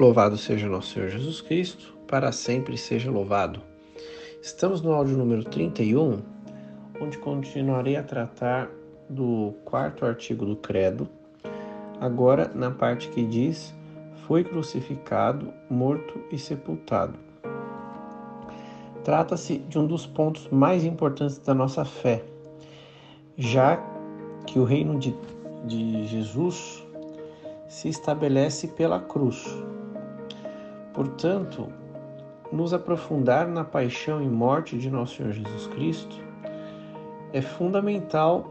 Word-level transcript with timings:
Louvado 0.00 0.36
seja 0.36 0.68
nosso 0.68 0.94
Senhor 0.94 1.08
Jesus 1.08 1.40
Cristo, 1.40 1.92
para 2.06 2.30
sempre 2.30 2.78
seja 2.78 3.10
louvado. 3.10 3.60
Estamos 4.40 4.80
no 4.80 4.92
áudio 4.92 5.16
número 5.16 5.42
31, 5.42 6.20
onde 7.00 7.18
continuarei 7.18 7.96
a 7.96 8.02
tratar 8.04 8.70
do 9.10 9.54
quarto 9.64 10.06
artigo 10.06 10.46
do 10.46 10.54
Credo, 10.54 11.08
agora 12.00 12.48
na 12.54 12.70
parte 12.70 13.08
que 13.08 13.24
diz: 13.24 13.74
Foi 14.24 14.44
crucificado, 14.44 15.52
morto 15.68 16.20
e 16.30 16.38
sepultado. 16.38 17.18
Trata-se 19.02 19.58
de 19.58 19.80
um 19.80 19.86
dos 19.88 20.06
pontos 20.06 20.46
mais 20.48 20.84
importantes 20.84 21.38
da 21.38 21.54
nossa 21.54 21.84
fé, 21.84 22.24
já 23.36 23.76
que 24.46 24.60
o 24.60 24.64
reino 24.64 24.96
de, 24.96 25.12
de 25.64 26.06
Jesus 26.06 26.86
se 27.66 27.88
estabelece 27.88 28.68
pela 28.68 29.00
cruz 29.00 29.44
Portanto, 30.92 31.68
nos 32.50 32.72
aprofundar 32.72 33.46
na 33.46 33.64
paixão 33.64 34.22
e 34.22 34.28
morte 34.28 34.76
de 34.78 34.90
nosso 34.90 35.16
Senhor 35.16 35.32
Jesus 35.32 35.66
Cristo 35.68 36.16
é 37.32 37.42
fundamental 37.42 38.46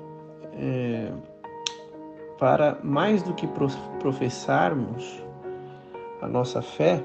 é, 0.53 1.11
para 2.37 2.77
mais 2.83 3.23
do 3.23 3.33
que 3.33 3.47
professarmos 3.99 5.23
a 6.21 6.27
nossa 6.27 6.61
fé, 6.61 7.03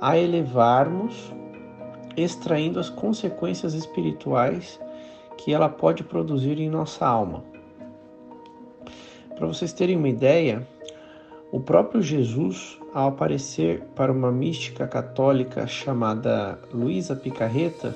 a 0.00 0.18
elevarmos, 0.18 1.32
extraindo 2.16 2.78
as 2.78 2.88
consequências 2.88 3.74
espirituais 3.74 4.80
que 5.36 5.52
ela 5.52 5.68
pode 5.68 6.02
produzir 6.04 6.58
em 6.58 6.70
nossa 6.70 7.06
alma. 7.06 7.44
Para 9.36 9.46
vocês 9.46 9.72
terem 9.72 9.96
uma 9.96 10.08
ideia, 10.08 10.66
o 11.54 11.60
próprio 11.60 12.02
Jesus, 12.02 12.80
ao 12.92 13.10
aparecer 13.10 13.84
para 13.94 14.10
uma 14.10 14.32
mística 14.32 14.88
católica 14.88 15.68
chamada 15.68 16.58
Luísa 16.72 17.14
Picarreta, 17.14 17.94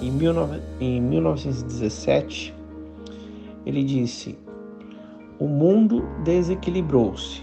em, 0.00 1.00
1917, 1.00 2.54
ele 3.66 3.82
disse: 3.82 4.38
O 5.36 5.48
mundo 5.48 6.04
desequilibrou-se, 6.22 7.42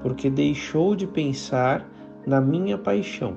porque 0.00 0.30
deixou 0.30 0.96
de 0.96 1.06
pensar 1.06 1.86
na 2.26 2.40
minha 2.40 2.78
paixão. 2.78 3.36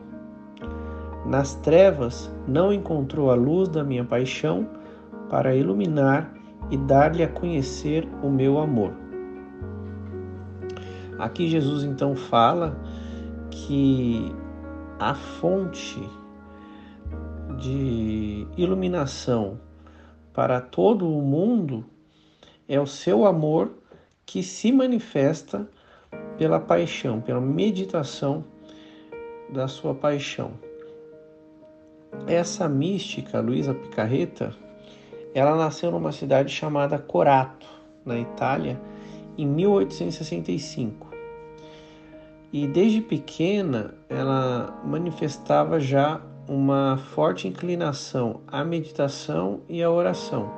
Nas 1.26 1.54
trevas 1.56 2.34
não 2.48 2.72
encontrou 2.72 3.30
a 3.30 3.36
luz 3.36 3.68
da 3.68 3.84
minha 3.84 4.06
paixão 4.06 4.70
para 5.30 5.54
iluminar 5.54 6.34
e 6.72 6.78
dar-lhe 6.78 7.24
a 7.24 7.28
conhecer 7.28 8.08
o 8.24 8.30
meu 8.30 8.58
amor. 8.58 9.05
Aqui 11.18 11.48
Jesus 11.48 11.84
então 11.84 12.16
fala 12.16 12.78
que 13.50 14.34
a 15.00 15.14
fonte 15.14 16.02
de 17.58 18.48
iluminação 18.58 19.60
para 20.34 20.60
todo 20.60 21.10
o 21.10 21.22
mundo 21.22 21.86
é 22.68 22.80
o 22.80 22.86
seu 22.86 23.26
amor 23.26 23.72
que 24.26 24.44
se 24.44 24.72
manifesta 24.72 25.70
pela 26.38 26.60
paixão, 26.60 27.22
pela 27.22 27.40
meditação 27.40 28.44
da 29.50 29.68
sua 29.68 29.94
paixão. 29.94 30.54
Essa 32.28 32.68
mística, 32.68 33.40
Luísa 33.40 33.74
Picarreta, 33.74 34.54
ela 35.34 35.56
nasceu 35.56 35.92
numa 35.92 36.12
cidade 36.12 36.52
chamada 36.52 36.98
Corato, 36.98 37.68
na 38.06 38.18
Itália, 38.18 38.80
em 39.38 39.46
1865. 39.46 41.14
E 42.52 42.68
desde 42.68 43.02
pequena 43.02 43.94
ela 44.10 44.82
manifestava 44.86 45.80
já 45.80 46.22
uma 46.48 46.98
forte 46.98 47.48
inclinação 47.48 48.42
à 48.48 48.64
meditação 48.64 49.62
e 49.68 49.82
à 49.82 49.90
oração, 49.90 50.52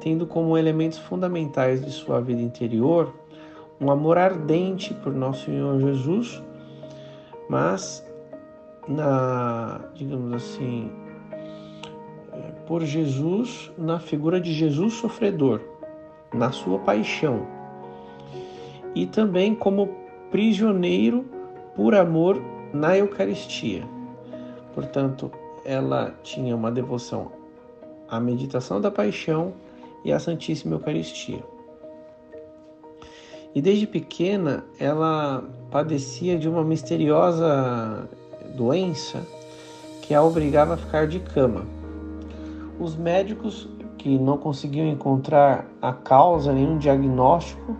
tendo 0.00 0.26
como 0.26 0.58
elementos 0.58 0.98
fundamentais 0.98 1.84
de 1.84 1.90
sua 1.90 2.20
vida 2.20 2.42
interior 2.42 3.14
um 3.80 3.90
amor 3.90 4.18
ardente 4.18 4.94
por 4.94 5.12
nosso 5.12 5.44
Senhor 5.44 5.78
Jesus, 5.80 6.42
mas 7.48 8.04
na, 8.88 9.80
digamos 9.94 10.32
assim, 10.32 10.90
por 12.66 12.84
Jesus, 12.84 13.70
na 13.78 13.98
figura 13.98 14.40
de 14.40 14.52
Jesus 14.52 14.94
sofredor, 14.94 15.60
na 16.36 16.52
sua 16.52 16.78
paixão. 16.78 17.46
E 18.94 19.06
também 19.06 19.54
como 19.54 19.88
prisioneiro 20.30 21.24
por 21.74 21.94
amor 21.94 22.40
na 22.72 22.96
Eucaristia. 22.96 23.84
Portanto, 24.74 25.30
ela 25.64 26.14
tinha 26.22 26.54
uma 26.54 26.70
devoção 26.70 27.32
à 28.08 28.20
meditação 28.20 28.80
da 28.80 28.90
paixão 28.90 29.52
e 30.04 30.12
à 30.12 30.18
Santíssima 30.18 30.76
Eucaristia. 30.76 31.42
E 33.54 33.60
desde 33.60 33.86
pequena 33.86 34.64
ela 34.78 35.42
padecia 35.70 36.38
de 36.38 36.48
uma 36.48 36.62
misteriosa 36.62 38.08
doença 38.54 39.26
que 40.02 40.14
a 40.14 40.22
obrigava 40.22 40.74
a 40.74 40.76
ficar 40.76 41.06
de 41.06 41.18
cama. 41.20 41.66
Os 42.78 42.94
médicos 42.94 43.66
que 43.98 44.18
não 44.18 44.36
conseguiam 44.38 44.86
encontrar 44.86 45.66
a 45.80 45.92
causa, 45.92 46.52
nenhum 46.52 46.78
diagnóstico, 46.78 47.76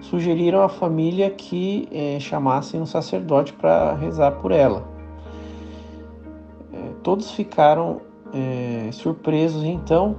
sugeriram 0.00 0.62
à 0.62 0.68
família 0.68 1.30
que 1.30 1.88
é, 1.90 2.18
chamassem 2.20 2.80
um 2.80 2.86
sacerdote 2.86 3.52
para 3.52 3.94
rezar 3.94 4.32
por 4.32 4.52
ela. 4.52 4.86
É, 6.72 6.78
todos 7.02 7.30
ficaram 7.32 8.00
é, 8.32 8.90
surpresos 8.92 9.64
então 9.64 10.16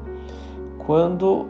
quando, 0.86 1.48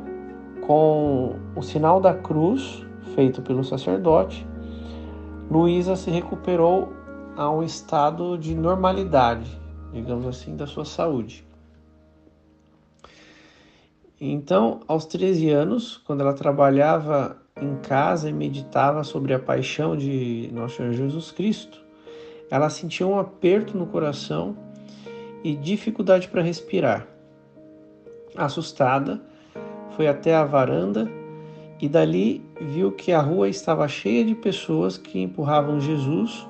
com 0.67 1.35
o 1.55 1.61
sinal 1.61 2.01
da 2.01 2.13
cruz 2.13 2.85
feito 3.15 3.41
pelo 3.41 3.63
sacerdote, 3.63 4.45
Luísa 5.49 5.95
se 5.95 6.11
recuperou 6.11 6.93
a 7.35 7.49
um 7.49 7.63
estado 7.63 8.37
de 8.37 8.53
normalidade, 8.53 9.49
digamos 9.93 10.27
assim, 10.27 10.55
da 10.55 10.67
sua 10.67 10.83
saúde. 10.83 11.48
Então, 14.21 14.81
aos 14.85 15.05
13 15.05 15.49
anos, 15.49 15.97
quando 16.05 16.21
ela 16.21 16.33
trabalhava 16.33 17.37
em 17.61 17.75
casa 17.77 18.29
e 18.29 18.33
meditava 18.33 19.03
sobre 19.03 19.33
a 19.33 19.39
paixão 19.39 19.95
de 19.95 20.49
nosso 20.53 20.77
Senhor 20.77 20.91
Jesus 20.91 21.31
Cristo, 21.31 21.79
ela 22.51 22.69
sentia 22.69 23.07
um 23.07 23.17
aperto 23.17 23.77
no 23.77 23.85
coração 23.85 24.57
e 25.41 25.55
dificuldade 25.55 26.27
para 26.27 26.41
respirar. 26.41 27.07
Assustada, 28.35 29.21
foi 29.95 30.07
até 30.07 30.35
a 30.35 30.43
varanda 30.43 31.09
e 31.79 31.87
dali 31.87 32.43
viu 32.59 32.91
que 32.91 33.13
a 33.13 33.21
rua 33.21 33.47
estava 33.47 33.87
cheia 33.87 34.25
de 34.25 34.35
pessoas 34.35 34.97
que 34.97 35.19
empurravam 35.19 35.79
Jesus, 35.79 36.45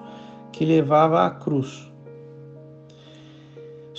que 0.52 0.66
levava 0.66 1.24
a 1.24 1.30
cruz. 1.30 1.89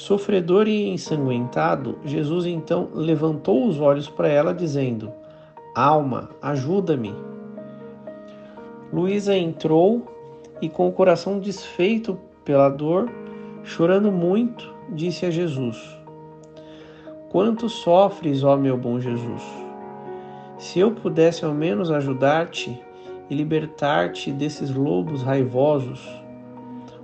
Sofredor 0.00 0.66
e 0.66 0.88
ensanguentado, 0.88 1.98
Jesus 2.06 2.46
então 2.46 2.88
levantou 2.94 3.68
os 3.68 3.78
olhos 3.78 4.08
para 4.08 4.28
ela, 4.28 4.54
dizendo: 4.54 5.12
Alma, 5.74 6.30
ajuda-me. 6.40 7.14
Luísa 8.90 9.36
entrou 9.36 10.06
e, 10.62 10.70
com 10.70 10.88
o 10.88 10.92
coração 10.92 11.38
desfeito 11.38 12.18
pela 12.46 12.70
dor, 12.70 13.10
chorando 13.62 14.10
muito, 14.10 14.72
disse 14.88 15.26
a 15.26 15.30
Jesus: 15.30 15.78
Quanto 17.28 17.68
sofres, 17.68 18.42
ó 18.42 18.56
meu 18.56 18.78
bom 18.78 18.98
Jesus? 18.98 19.42
Se 20.56 20.80
eu 20.80 20.92
pudesse 20.92 21.44
ao 21.44 21.52
menos 21.52 21.90
ajudar-te 21.90 22.82
e 23.28 23.34
libertar-te 23.34 24.32
desses 24.32 24.74
lobos 24.74 25.22
raivosos, 25.22 26.00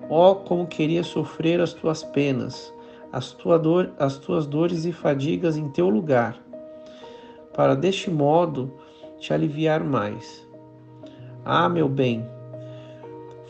ó, 0.08 0.34
como 0.34 0.66
queria 0.66 1.04
sofrer 1.04 1.60
as 1.60 1.74
tuas 1.74 2.02
penas 2.02 2.74
as, 3.16 3.32
tua 3.32 3.58
dor, 3.58 3.92
as 3.98 4.18
tuas 4.18 4.46
dores 4.46 4.84
e 4.84 4.92
fadigas 4.92 5.56
em 5.56 5.70
teu 5.70 5.88
lugar, 5.88 6.38
para 7.54 7.74
deste 7.74 8.10
modo 8.10 8.70
te 9.18 9.32
aliviar 9.32 9.82
mais. 9.82 10.46
Ah, 11.42 11.66
meu 11.66 11.88
bem, 11.88 12.28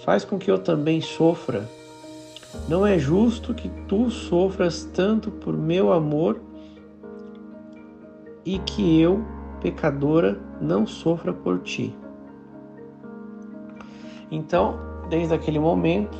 faz 0.04 0.24
com 0.24 0.38
que 0.38 0.48
eu 0.48 0.60
também 0.60 1.00
sofra. 1.00 1.68
Não 2.68 2.86
é 2.86 2.96
justo 2.96 3.52
que 3.54 3.68
tu 3.88 4.08
sofras 4.08 4.84
tanto 4.94 5.32
por 5.32 5.56
meu 5.56 5.92
amor 5.92 6.40
e 8.44 8.60
que 8.60 9.00
eu, 9.00 9.24
pecadora, 9.60 10.38
não 10.60 10.86
sofra 10.86 11.32
por 11.32 11.58
ti. 11.58 11.92
Então, 14.30 14.78
desde 15.10 15.34
aquele 15.34 15.58
momento, 15.58 16.16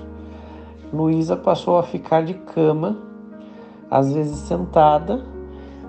Luísa 0.92 1.36
passou 1.36 1.78
a 1.78 1.84
ficar 1.84 2.24
de 2.24 2.34
cama 2.34 3.05
às 3.96 4.12
vezes 4.12 4.40
sentada, 4.40 5.24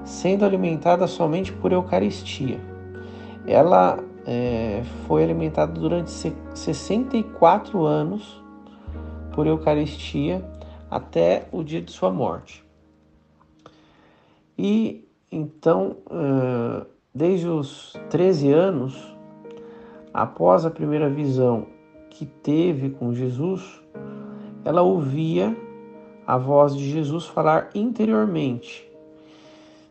sendo 0.05 0.45
alimentada 0.45 1.05
somente 1.07 1.51
por 1.51 1.73
Eucaristia. 1.73 2.57
Ela 3.45 3.99
é, 4.25 4.81
foi 5.05 5.25
alimentado 5.25 5.77
durante 5.77 6.09
64 6.53 7.85
anos 7.85 8.41
por 9.33 9.45
Eucaristia 9.45 10.41
até 10.89 11.49
o 11.51 11.61
dia 11.61 11.81
de 11.81 11.91
sua 11.91 12.09
morte. 12.09 12.63
E 14.57 15.05
então, 15.29 15.97
desde 17.13 17.47
os 17.49 17.93
13 18.09 18.53
anos, 18.53 19.17
após 20.13 20.65
a 20.65 20.71
primeira 20.71 21.09
visão 21.09 21.67
que 22.09 22.25
teve 22.25 22.89
com 22.91 23.13
Jesus, 23.13 23.81
ela 24.63 24.81
ouvia 24.81 25.66
a 26.27 26.37
voz 26.37 26.75
de 26.75 26.91
Jesus 26.91 27.25
falar 27.25 27.69
interiormente. 27.73 28.85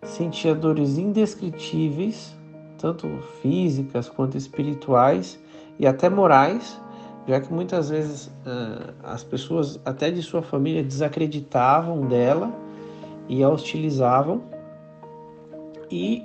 Sentia 0.03 0.55
dores 0.55 0.99
indescritíveis, 0.99 2.37
tanto 2.77 3.09
físicas 3.41 4.11
quanto 4.11 4.37
espirituais 4.37 5.41
e 5.79 5.87
até 5.87 6.11
morais, 6.11 6.79
já 7.27 7.41
que 7.41 7.51
muitas 7.51 7.89
vezes 7.89 8.27
uh, 8.27 8.93
as 9.03 9.25
pessoas, 9.25 9.81
até 9.83 10.11
de 10.11 10.23
sua 10.23 10.43
família, 10.43 10.85
desacreditavam 10.85 12.07
dela 12.07 12.53
e 13.29 13.43
a 13.43 13.49
hostilizavam. 13.49 14.43
E, 15.91 16.23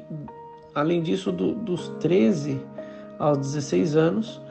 além 0.76 1.02
disso, 1.02 1.32
do, 1.32 1.56
dos 1.56 1.88
13 2.02 2.60
aos 3.18 3.38
16 3.38 3.96
anos, 3.96 4.42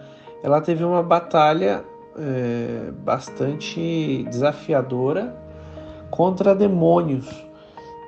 ela 0.43 0.61
teve 0.63 0.83
uma 0.83 1.03
batalha 1.03 1.85
é, 2.17 2.91
bastante 3.05 4.25
desafiadora 4.25 5.50
contra 6.11 6.55
demônios 6.55 7.29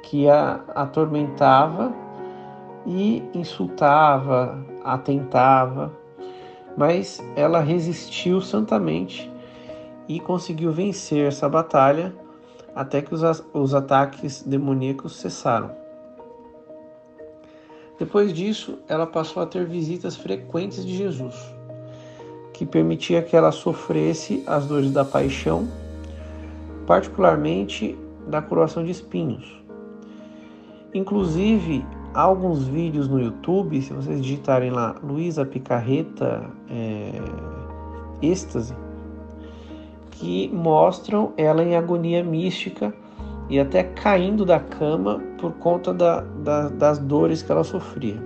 que 0.03 0.29
a 0.29 0.61
atormentava 0.75 1.93
e 2.87 3.23
insultava, 3.33 4.59
atentava, 4.85 5.93
mas 6.77 7.23
ela 7.37 7.61
resistiu 7.61 8.41
santamente 8.41 9.31
e 10.09 10.19
conseguiu 10.21 10.73
vencer 10.73 11.29
essa 11.29 11.49
batalha 11.49 12.15
até 12.75 13.01
que 13.03 13.15
os, 13.15 13.23
os 13.53 13.75
ataques 13.75 14.43
demoníacos 14.43 15.17
cessaram. 15.17 15.71
Depois 17.99 18.33
disso, 18.33 18.79
ela 18.89 19.07
passou 19.07 19.43
a 19.43 19.47
ter 19.47 19.65
visitas 19.65 20.17
frequentes 20.17 20.85
de 20.85 20.97
Jesus 20.97 21.63
que 22.53 22.67
permitia 22.67 23.23
que 23.23 23.35
ela 23.35 23.51
sofresse 23.51 24.45
as 24.47 24.67
dores 24.67 24.93
da 24.93 25.05
paixão, 25.05 25.67
particularmente 26.87 27.99
da 28.26 28.40
coroação 28.40 28.84
de 28.84 28.90
espinhos. 28.90 29.62
Inclusive, 30.94 31.84
há 32.14 32.23
alguns 32.23 32.67
vídeos 32.67 33.08
no 33.08 33.20
YouTube, 33.20 33.81
se 33.81 33.93
vocês 33.93 34.23
digitarem 34.23 34.70
lá 34.70 34.94
Luísa 35.02 35.44
Picarreta 35.44 36.50
é, 36.70 37.12
êxtase, 38.20 38.75
que 40.11 40.49
mostram 40.52 41.32
ela 41.37 41.62
em 41.62 41.76
agonia 41.76 42.23
mística 42.23 42.94
e 43.49 43.58
até 43.58 43.82
caindo 43.82 44.44
da 44.44 44.61
cama 44.61 45.20
por 45.38 45.52
conta 45.52 45.93
da, 45.93 46.20
da, 46.20 46.69
das 46.69 46.99
dores 46.99 47.43
que 47.43 47.50
ela 47.50 47.64
sofria. 47.64 48.17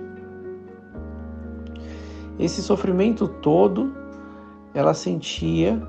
Esse 2.37 2.61
sofrimento 2.61 3.27
todo 3.27 3.91
ela 4.73 4.93
sentia 4.93 5.81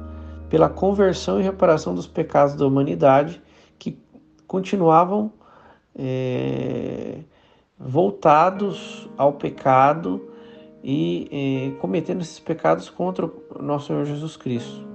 pela 0.49 0.69
conversão 0.69 1.41
e 1.41 1.43
reparação 1.43 1.95
dos 1.95 2.07
pecados 2.07 2.55
da 2.55 2.67
humanidade 2.67 3.41
que 3.79 3.99
continuavam 4.47 5.33
é, 5.95 7.19
voltados 7.79 9.09
ao 9.17 9.35
pecado 9.35 10.29
e 10.83 11.75
é, 11.77 11.81
cometendo 11.81 12.23
esses 12.23 12.41
pecados 12.41 12.89
contra 12.89 13.27
o 13.27 13.63
nosso 13.63 13.89
Senhor 13.89 14.05
Jesus 14.05 14.37
Cristo. 14.37 14.87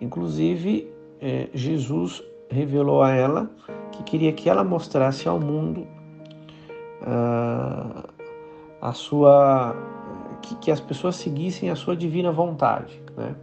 Inclusive, 0.00 0.90
é, 1.20 1.48
Jesus 1.54 2.22
revelou 2.50 3.02
a 3.02 3.12
ela 3.12 3.50
que 3.92 4.02
queria 4.02 4.32
que 4.32 4.48
ela 4.48 4.64
mostrasse 4.64 5.28
ao 5.28 5.38
mundo 5.38 5.86
ah, 7.02 8.08
a 8.80 8.92
sua 8.92 9.74
que, 10.42 10.56
que 10.56 10.70
as 10.70 10.80
pessoas 10.80 11.16
seguissem 11.16 11.70
a 11.70 11.76
sua 11.76 11.96
divina 11.96 12.32
vontade, 12.32 13.00
né? 13.16 13.34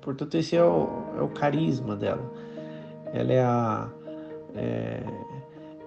Portanto, 0.00 0.36
esse 0.36 0.56
é 0.56 0.64
o, 0.64 0.88
é 1.18 1.22
o 1.22 1.28
carisma 1.28 1.94
dela. 1.96 2.22
Ela 3.12 3.32
é 3.32 3.42
a, 3.42 3.88
é, 4.54 5.02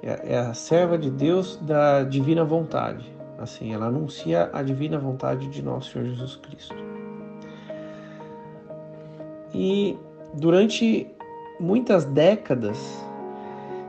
é, 0.04 0.34
é 0.34 0.38
a 0.38 0.54
serva 0.54 0.98
de 0.98 1.10
Deus 1.10 1.58
da 1.58 2.04
divina 2.04 2.44
vontade. 2.44 3.12
Assim, 3.40 3.74
ela 3.74 3.88
anuncia 3.88 4.50
a 4.54 4.62
divina 4.62 4.98
vontade 4.98 5.48
de 5.48 5.62
nosso 5.62 5.92
Senhor 5.92 6.08
Jesus 6.08 6.36
Cristo. 6.38 6.76
E 9.54 9.98
durante 10.34 11.08
muitas 11.60 12.06
décadas, 12.06 12.78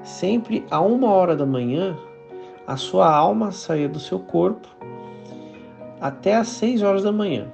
sempre 0.03 0.65
a 0.71 0.81
uma 0.81 1.11
hora 1.11 1.37
da 1.37 1.47
manhã, 1.47 1.97
a 2.67 2.77
sua 2.77 3.13
alma 3.13 3.53
saía 3.53 3.89
do 3.89 3.99
seu 3.99 4.19
corpo 4.19 4.69
até 6.01 6.37
às 6.37 6.49
6 6.49 6.83
horas 6.83 7.03
da 7.03 7.13
manhã. 7.13 7.51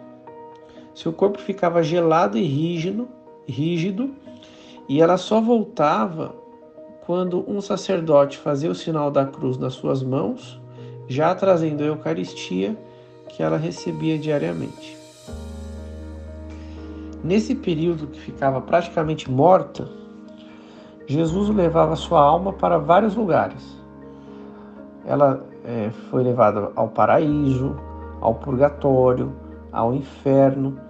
Seu 1.01 1.15
corpo 1.15 1.39
ficava 1.39 1.83
gelado 1.83 2.37
e 2.37 2.43
rígido, 2.43 3.09
rígido, 3.49 4.11
e 4.87 5.01
ela 5.01 5.17
só 5.17 5.41
voltava 5.41 6.35
quando 7.07 7.43
um 7.51 7.59
sacerdote 7.63 8.37
fazia 8.37 8.71
o 8.71 8.75
sinal 8.75 9.11
da 9.11 9.25
cruz 9.25 9.57
nas 9.57 9.73
suas 9.73 10.03
mãos, 10.03 10.61
já 11.09 11.35
trazendo 11.35 11.83
a 11.83 11.87
Eucaristia 11.87 12.77
que 13.31 13.43
ela 13.43 13.57
recebia 13.57 14.19
diariamente. 14.19 14.95
Nesse 17.25 17.55
período 17.55 18.09
que 18.09 18.21
ficava 18.21 18.61
praticamente 18.61 19.31
morta, 19.31 19.89
Jesus 21.07 21.49
levava 21.49 21.97
sua 21.97 22.21
alma 22.21 22.53
para 22.53 22.77
vários 22.77 23.15
lugares. 23.17 23.75
Ela 25.07 25.43
é, 25.65 25.89
foi 26.11 26.23
levada 26.23 26.71
ao 26.77 26.89
paraíso, 26.89 27.75
ao 28.21 28.35
purgatório, 28.35 29.33
ao 29.73 29.95
inferno 29.95 30.90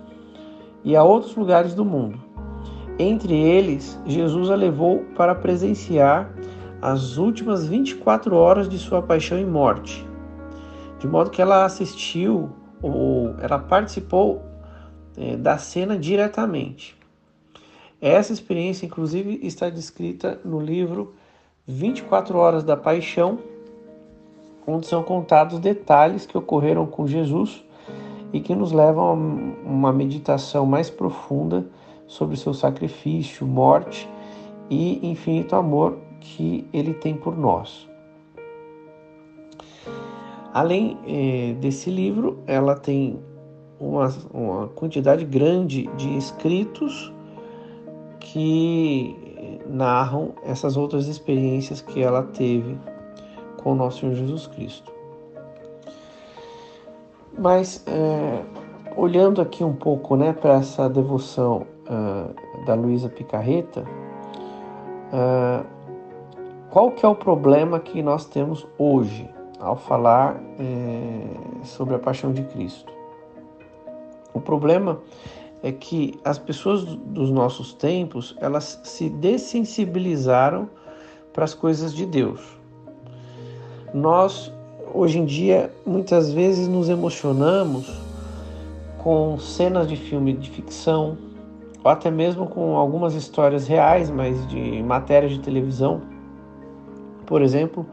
e 0.84 0.96
a 0.96 1.02
outros 1.02 1.34
lugares 1.34 1.74
do 1.74 1.84
mundo. 1.84 2.18
Entre 2.98 3.34
eles, 3.34 3.98
Jesus 4.06 4.50
a 4.50 4.54
levou 4.54 5.04
para 5.16 5.34
presenciar 5.34 6.32
as 6.82 7.16
últimas 7.16 7.66
24 7.66 8.34
horas 8.34 8.68
de 8.68 8.78
sua 8.78 9.02
paixão 9.02 9.38
e 9.38 9.44
morte, 9.44 10.06
de 10.98 11.06
modo 11.06 11.30
que 11.30 11.40
ela 11.40 11.64
assistiu 11.64 12.50
ou 12.82 13.34
ela 13.40 13.58
participou 13.58 14.42
é, 15.16 15.36
da 15.36 15.58
cena 15.58 15.98
diretamente. 15.98 16.96
Essa 18.00 18.32
experiência, 18.32 18.86
inclusive, 18.86 19.40
está 19.42 19.68
descrita 19.68 20.40
no 20.42 20.58
livro 20.58 21.14
24 21.66 22.36
Horas 22.38 22.64
da 22.64 22.76
Paixão, 22.76 23.38
onde 24.66 24.86
são 24.86 25.02
contados 25.02 25.58
detalhes 25.58 26.24
que 26.24 26.36
ocorreram 26.36 26.86
com 26.86 27.06
Jesus 27.06 27.62
e 28.32 28.40
que 28.40 28.54
nos 28.54 28.72
levam 28.72 29.04
a 29.04 29.12
uma 29.68 29.92
meditação 29.92 30.66
mais 30.66 30.88
profunda 30.88 31.66
sobre 32.06 32.36
seu 32.36 32.54
sacrifício, 32.54 33.46
morte 33.46 34.08
e 34.68 35.06
infinito 35.08 35.56
amor 35.56 35.98
que 36.20 36.66
ele 36.72 36.94
tem 36.94 37.14
por 37.14 37.36
nós. 37.36 37.88
Além 40.52 40.98
eh, 41.06 41.54
desse 41.60 41.90
livro, 41.90 42.38
ela 42.46 42.74
tem 42.74 43.20
uma, 43.78 44.12
uma 44.32 44.68
quantidade 44.68 45.24
grande 45.24 45.88
de 45.96 46.16
escritos 46.16 47.12
que 48.18 49.16
narram 49.68 50.34
essas 50.44 50.76
outras 50.76 51.06
experiências 51.06 51.80
que 51.80 52.02
ela 52.02 52.22
teve 52.22 52.76
com 53.62 53.72
o 53.72 53.74
nosso 53.74 54.00
Senhor 54.00 54.14
Jesus 54.14 54.46
Cristo. 54.46 54.99
Mas 57.40 57.82
é, 57.86 58.42
olhando 58.94 59.40
aqui 59.40 59.64
um 59.64 59.72
pouco 59.72 60.14
né, 60.14 60.34
para 60.34 60.56
essa 60.56 60.90
devoção 60.90 61.66
uh, 61.88 62.64
da 62.66 62.74
Luísa 62.74 63.08
Picarreta, 63.08 63.82
uh, 65.10 65.66
qual 66.68 66.90
que 66.90 67.06
é 67.06 67.08
o 67.08 67.14
problema 67.14 67.80
que 67.80 68.02
nós 68.02 68.26
temos 68.26 68.68
hoje 68.78 69.26
ao 69.58 69.76
falar 69.76 70.38
é, 70.58 71.64
sobre 71.64 71.94
a 71.94 71.98
paixão 71.98 72.30
de 72.30 72.42
Cristo? 72.44 72.92
O 74.34 74.40
problema 74.40 75.00
é 75.62 75.72
que 75.72 76.20
as 76.22 76.38
pessoas 76.38 76.84
dos 76.84 77.30
nossos 77.30 77.72
tempos 77.72 78.36
elas 78.38 78.80
se 78.84 79.08
dessensibilizaram 79.08 80.68
para 81.32 81.44
as 81.44 81.54
coisas 81.54 81.94
de 81.94 82.04
Deus 82.04 82.60
nós 83.92 84.52
hoje 84.92 85.18
em 85.18 85.24
dia 85.24 85.72
muitas 85.86 86.32
vezes 86.32 86.68
nos 86.68 86.88
emocionamos 86.88 88.00
com 88.98 89.38
cenas 89.38 89.88
de 89.88 89.96
filme 89.96 90.32
de 90.32 90.50
ficção 90.50 91.16
ou 91.82 91.90
até 91.90 92.10
mesmo 92.10 92.46
com 92.46 92.76
algumas 92.76 93.14
histórias 93.14 93.66
reais, 93.66 94.10
mas 94.10 94.46
de 94.48 94.82
matérias 94.82 95.32
de 95.32 95.40
televisão. 95.40 96.02
Por 97.24 97.40
exemplo, 97.40 97.86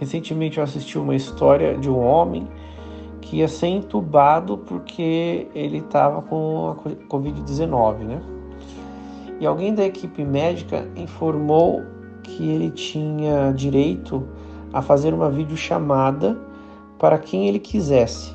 Recentemente 0.00 0.56
eu 0.56 0.64
assisti 0.64 0.98
uma 0.98 1.14
história 1.14 1.76
de 1.76 1.90
um 1.90 1.98
homem 1.98 2.48
que 3.20 3.36
ia 3.36 3.48
ser 3.48 3.66
entubado 3.66 4.56
porque 4.56 5.46
ele 5.54 5.76
estava 5.76 6.22
com 6.22 6.70
a 6.70 6.74
Covid-19, 7.06 7.98
né? 7.98 8.22
E 9.38 9.44
alguém 9.44 9.74
da 9.74 9.84
equipe 9.84 10.24
médica 10.24 10.88
informou 10.96 11.82
que 12.22 12.48
ele 12.48 12.70
tinha 12.70 13.52
direito 13.52 14.26
a 14.72 14.82
fazer 14.82 15.12
uma 15.12 15.30
videochamada 15.30 16.38
para 16.98 17.18
quem 17.18 17.48
ele 17.48 17.58
quisesse, 17.58 18.34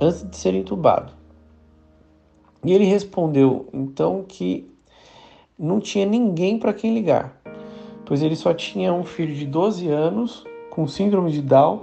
antes 0.00 0.28
de 0.28 0.36
ser 0.36 0.54
entubado. 0.54 1.12
E 2.64 2.72
ele 2.72 2.84
respondeu 2.84 3.68
então 3.72 4.24
que 4.26 4.68
não 5.58 5.80
tinha 5.80 6.06
ninguém 6.06 6.58
para 6.58 6.72
quem 6.72 6.94
ligar, 6.94 7.40
pois 8.04 8.22
ele 8.22 8.36
só 8.36 8.54
tinha 8.54 8.92
um 8.92 9.04
filho 9.04 9.34
de 9.34 9.46
12 9.46 9.88
anos 9.88 10.44
com 10.70 10.86
síndrome 10.86 11.30
de 11.30 11.42
Down 11.42 11.82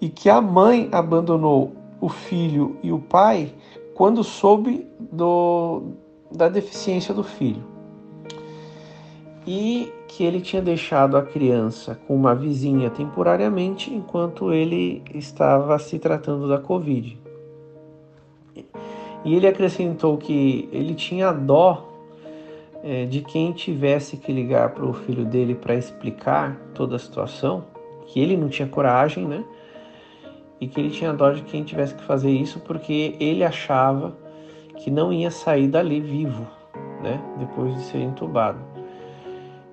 e 0.00 0.08
que 0.08 0.28
a 0.28 0.40
mãe 0.40 0.88
abandonou 0.92 1.72
o 2.00 2.08
filho 2.08 2.76
e 2.82 2.92
o 2.92 2.98
pai 2.98 3.52
quando 3.94 4.22
soube 4.22 4.86
do, 4.98 5.82
da 6.30 6.48
deficiência 6.48 7.12
do 7.12 7.24
filho. 7.24 7.77
E 9.50 9.90
que 10.06 10.22
ele 10.24 10.42
tinha 10.42 10.60
deixado 10.60 11.16
a 11.16 11.22
criança 11.22 11.98
com 12.06 12.14
uma 12.14 12.34
vizinha 12.34 12.90
temporariamente 12.90 13.90
enquanto 13.90 14.52
ele 14.52 15.02
estava 15.14 15.78
se 15.78 15.98
tratando 15.98 16.46
da 16.46 16.58
Covid. 16.58 17.18
E 19.24 19.34
ele 19.34 19.46
acrescentou 19.46 20.18
que 20.18 20.68
ele 20.70 20.94
tinha 20.94 21.32
dó 21.32 21.88
é, 22.84 23.06
de 23.06 23.22
quem 23.22 23.50
tivesse 23.52 24.18
que 24.18 24.30
ligar 24.30 24.74
para 24.74 24.84
o 24.84 24.92
filho 24.92 25.24
dele 25.24 25.54
para 25.54 25.74
explicar 25.74 26.54
toda 26.74 26.96
a 26.96 26.98
situação, 26.98 27.64
que 28.04 28.20
ele 28.20 28.36
não 28.36 28.50
tinha 28.50 28.68
coragem, 28.68 29.26
né? 29.26 29.42
E 30.60 30.68
que 30.68 30.78
ele 30.78 30.90
tinha 30.90 31.14
dó 31.14 31.30
de 31.30 31.40
quem 31.40 31.64
tivesse 31.64 31.94
que 31.94 32.02
fazer 32.02 32.30
isso 32.30 32.60
porque 32.60 33.16
ele 33.18 33.42
achava 33.42 34.14
que 34.76 34.90
não 34.90 35.10
ia 35.10 35.30
sair 35.30 35.68
dali 35.68 36.02
vivo, 36.02 36.46
né? 37.02 37.18
Depois 37.38 37.72
de 37.76 37.80
ser 37.84 38.00
entubado. 38.00 38.77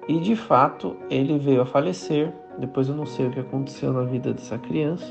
E 0.07 0.19
de 0.19 0.35
fato 0.35 0.95
ele 1.09 1.37
veio 1.37 1.61
a 1.61 1.65
falecer. 1.65 2.31
Depois 2.57 2.87
eu 2.87 2.95
não 2.95 3.05
sei 3.05 3.27
o 3.27 3.31
que 3.31 3.39
aconteceu 3.39 3.91
na 3.91 4.03
vida 4.03 4.33
dessa 4.33 4.57
criança. 4.57 5.05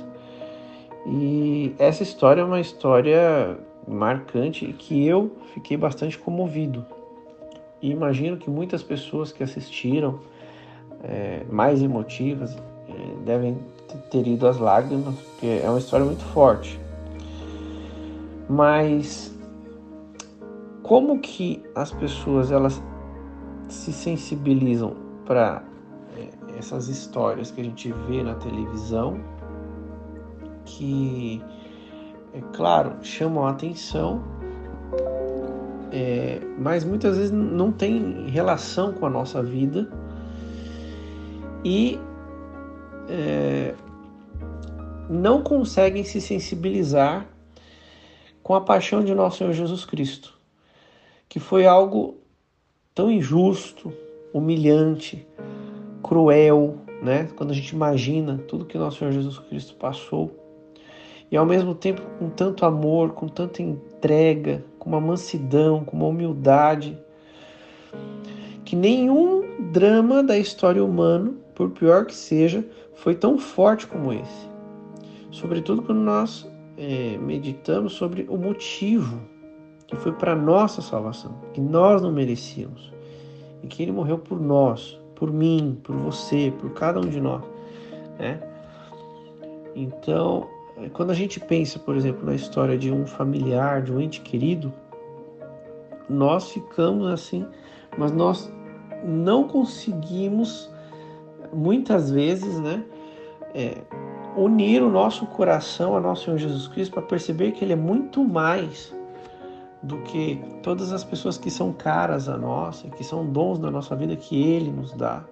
E 1.07 1.75
essa 1.79 2.03
história 2.03 2.41
é 2.41 2.45
uma 2.45 2.61
história 2.61 3.59
marcante 3.87 4.73
que 4.79 5.07
eu 5.07 5.33
fiquei 5.53 5.77
bastante 5.77 6.19
comovido. 6.19 6.85
E 7.83 7.91
imagino 7.91 8.37
que 8.37 8.49
muitas 8.49 8.83
pessoas 8.83 9.31
que 9.31 9.43
assistiram, 9.43 10.21
é, 11.03 11.45
mais 11.51 11.83
emotivas, 11.83 12.57
é, 12.89 13.25
devem 13.25 13.59
ter 14.11 14.27
ido 14.27 14.47
às 14.47 14.59
lágrimas, 14.59 15.15
porque 15.15 15.61
é 15.63 15.69
uma 15.69 15.79
história 15.79 16.07
muito 16.07 16.25
forte. 16.25 16.81
Mas 18.49 19.35
como 20.83 21.19
que 21.19 21.63
as 21.75 21.93
pessoas 21.93 22.51
elas 22.51 22.83
se 23.75 23.93
sensibilizam 23.93 24.97
para 25.27 25.63
é, 26.17 26.59
essas 26.59 26.89
histórias 26.89 27.51
que 27.51 27.61
a 27.61 27.65
gente 27.65 27.93
vê 28.07 28.23
na 28.23 28.35
televisão, 28.35 29.21
que 30.65 31.43
é 32.33 32.41
claro, 32.53 32.97
chamam 33.03 33.47
a 33.47 33.51
atenção, 33.51 34.23
é, 35.93 36.41
mas 36.59 36.85
muitas 36.85 37.17
vezes 37.17 37.31
não 37.31 37.71
tem 37.71 38.29
relação 38.29 38.93
com 38.93 39.07
a 39.07 39.11
nossa 39.11 39.43
vida. 39.43 39.89
E 41.65 41.99
é, 43.09 43.75
não 45.09 45.43
conseguem 45.43 46.05
se 46.05 46.21
sensibilizar 46.21 47.27
com 48.43 48.55
a 48.55 48.61
paixão 48.61 49.03
de 49.03 49.15
nosso 49.15 49.39
Senhor 49.39 49.53
Jesus 49.53 49.85
Cristo, 49.85 50.35
que 51.29 51.41
foi 51.41 51.67
algo 51.67 52.24
tão 52.95 53.11
injusto, 53.11 53.93
humilhante, 54.33 55.27
cruel, 56.03 56.79
né? 57.03 57.29
Quando 57.37 57.51
a 57.51 57.55
gente 57.55 57.71
imagina 57.71 58.39
tudo 58.47 58.65
que 58.65 58.79
nosso 58.79 58.99
Senhor 58.99 59.11
Jesus 59.11 59.39
Cristo 59.39 59.75
passou 59.75 60.31
e 61.31 61.37
ao 61.37 61.45
mesmo 61.45 61.75
tempo 61.75 62.03
com 62.19 62.31
tanto 62.31 62.65
amor, 62.65 63.13
com 63.13 63.27
tanta 63.27 63.61
entrega, 63.61 64.65
com 64.79 64.91
uma 64.91 65.01
mansidão, 65.01 65.85
com 65.85 65.97
uma 65.97 66.07
humildade, 66.07 66.97
que 68.65 68.77
nenhum 68.77 69.71
drama 69.73 70.23
da 70.23 70.39
história 70.39 70.85
humana, 70.85 71.33
por 71.55 71.71
pior 71.71 72.07
que 72.07 72.15
seja, 72.15 72.65
foi 72.95 73.15
tão 73.15 73.39
forte 73.39 73.87
como 73.87 74.13
esse. 74.13 74.49
Sobretudo 75.33 75.83
quando 75.83 75.99
nós 75.99 76.49
é, 76.79 77.19
meditamos 77.19 77.95
sobre 77.95 78.25
o 78.29 78.37
motivo 78.37 79.21
que 79.95 80.03
foi 80.03 80.13
para 80.13 80.35
nossa 80.35 80.83
salvação, 80.83 81.33
que 81.53 81.61
nós 81.61 82.03
não 82.03 82.13
merecíamos, 82.13 82.93
e 83.63 83.67
que 83.67 83.83
Ele 83.83 83.93
morreu 83.93 84.19
por 84.19 84.41
nós, 84.41 84.99
por 85.15 85.33
mim, 85.33 85.79
por 85.83 85.95
você, 85.97 86.53
por 86.61 86.71
cada 86.73 87.01
um 87.01 87.09
de 87.09 87.21
nós, 87.21 87.43
né? 88.19 88.41
Então, 89.75 90.47
é, 90.77 90.89
quando 90.89 91.11
a 91.11 91.15
gente 91.15 91.41
pensa, 91.41 91.79
por 91.79 91.97
exemplo, 91.97 92.25
na 92.25 92.35
história 92.35 92.77
de 92.77 92.93
um 92.93 93.07
familiar, 93.07 93.83
de 93.83 93.93
um 93.93 94.01
ente 94.01 94.21
querido, 94.21 94.73
nós 96.09 96.51
ficamos 96.51 97.07
assim, 97.09 97.47
mas 97.97 98.13
nós 98.13 98.53
não 99.05 99.49
conseguimos, 99.49 100.71
muitas 101.53 102.11
vezes, 102.11 102.59
né, 102.61 102.85
é, 103.55 103.83
unir 104.37 104.83
o 104.83 104.91
nosso 104.91 105.27
coração 105.27 105.97
a 105.97 106.01
nosso 106.01 106.25
Senhor 106.25 106.39
Jesus 106.39 106.69
Cristo 106.69 106.93
para 106.93 107.03
perceber 107.03 107.53
que 107.53 107.65
Ele 107.65 107.73
é 107.73 107.77
muito 107.77 108.25
mais 108.25 108.95
do 109.85 109.99
que 109.99 110.41
todas 110.63 110.93
as 110.93 111.05
pessoas 111.05 111.39
que 111.39 111.51
são 111.51 111.73
caras 111.73 112.29
a 112.29 112.37
nós, 112.37 112.85
que 112.97 113.05
são 113.05 113.25
dons 113.27 113.59
da 113.59 113.71
nossa 113.71 113.95
vida 113.95 114.17
que 114.17 114.43
Ele 114.43 114.71
nos 114.71 114.93
dá 114.93 115.25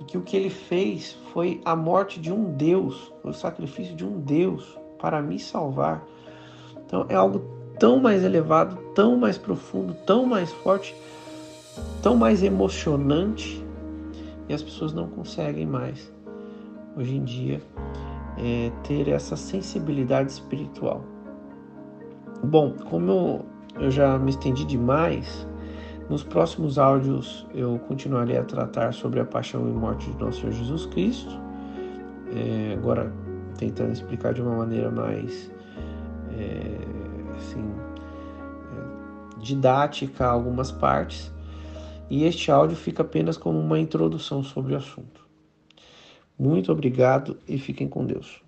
e 0.00 0.04
que 0.04 0.16
o 0.16 0.22
que 0.22 0.36
ele 0.36 0.50
fez 0.50 1.16
foi 1.32 1.60
a 1.64 1.74
morte 1.74 2.20
de 2.20 2.32
um 2.32 2.52
Deus, 2.52 3.12
o 3.22 3.32
sacrifício 3.32 3.94
de 3.94 4.04
um 4.04 4.20
Deus 4.20 4.78
para 4.98 5.20
me 5.20 5.38
salvar. 5.38 6.04
Então 6.86 7.06
é 7.08 7.14
algo 7.14 7.40
tão 7.78 8.00
mais 8.00 8.22
elevado, 8.24 8.76
tão 8.94 9.16
mais 9.16 9.36
profundo, 9.36 9.94
tão 10.06 10.24
mais 10.24 10.52
forte, 10.52 10.94
tão 12.02 12.16
mais 12.16 12.42
emocionante 12.42 13.64
e 14.48 14.54
as 14.54 14.62
pessoas 14.62 14.92
não 14.92 15.08
conseguem 15.08 15.66
mais 15.66 16.10
hoje 16.96 17.16
em 17.16 17.24
dia 17.24 17.62
é, 18.38 18.72
ter 18.84 19.08
essa 19.08 19.36
sensibilidade 19.36 20.32
espiritual. 20.32 21.02
Bom, 22.42 22.74
como 22.88 23.10
eu, 23.10 23.46
eu 23.80 23.90
já 23.90 24.18
me 24.18 24.30
estendi 24.30 24.64
demais, 24.64 25.46
nos 26.08 26.22
próximos 26.24 26.78
áudios 26.78 27.46
eu 27.54 27.78
continuarei 27.86 28.38
a 28.38 28.44
tratar 28.44 28.94
sobre 28.94 29.20
a 29.20 29.24
paixão 29.24 29.68
e 29.68 29.72
morte 29.72 30.10
de 30.10 30.18
nosso 30.18 30.40
Senhor 30.40 30.52
Jesus 30.52 30.86
Cristo. 30.86 31.30
É, 32.34 32.74
agora 32.74 33.12
tentando 33.58 33.92
explicar 33.92 34.32
de 34.32 34.40
uma 34.40 34.56
maneira 34.56 34.90
mais 34.90 35.50
é, 36.32 36.78
assim, 37.36 37.62
é, 38.72 39.40
didática 39.40 40.26
algumas 40.26 40.70
partes. 40.70 41.32
E 42.08 42.24
este 42.24 42.50
áudio 42.50 42.76
fica 42.76 43.02
apenas 43.02 43.36
como 43.36 43.58
uma 43.58 43.78
introdução 43.78 44.42
sobre 44.42 44.72
o 44.72 44.76
assunto. 44.78 45.26
Muito 46.38 46.72
obrigado 46.72 47.36
e 47.46 47.58
fiquem 47.58 47.86
com 47.86 48.06
Deus. 48.06 48.47